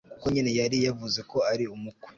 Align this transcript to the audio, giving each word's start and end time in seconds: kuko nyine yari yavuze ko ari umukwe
kuko 0.11 0.25
nyine 0.33 0.51
yari 0.59 0.77
yavuze 0.87 1.19
ko 1.31 1.37
ari 1.51 1.65
umukwe 1.75 2.09